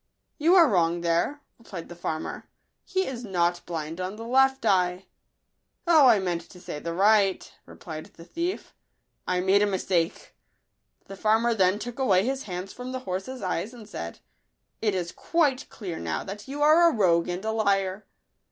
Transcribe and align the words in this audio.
"You 0.39 0.55
are 0.55 0.67
wrong 0.67 1.01
there," 1.01 1.41
replied 1.59 1.87
the 1.87 1.95
farmer;" 1.95 2.49
he 2.93 3.05
is 3.05 3.23
not 3.23 3.63
blind 3.67 4.01
on 4.01 4.15
the 4.15 4.25
left 4.25 4.65
eye."" 4.65 5.05
O, 5.87 6.07
I 6.07 6.17
meant 6.17 6.41
to 6.49 6.59
say 6.59 6.79
the 6.79 6.91
right," 6.95 7.51
replied 7.67 8.07
the 8.07 8.25
thief;" 8.25 8.73
I 9.27 9.41
made 9.41 9.61
a 9.61 9.67
mistake." 9.67 10.33
The 11.05 11.15
farmer 11.15 11.53
then 11.53 11.77
took 11.77 11.99
away 11.99 12.25
his 12.25 12.41
hands 12.49 12.73
from 12.73 12.93
the 12.93 13.01
horse's 13.01 13.43
eyes, 13.43 13.75
and 13.75 13.87
said," 13.87 14.17
It 14.81 14.95
is 14.95 15.11
quite 15.11 15.69
clear, 15.69 15.99
now, 15.99 16.23
that 16.23 16.47
you 16.47 16.63
are 16.63 16.89
a 16.89 16.93
rogue 16.95 17.29
and 17.29 17.45
a 17.45 17.51
liar. 17.51 18.07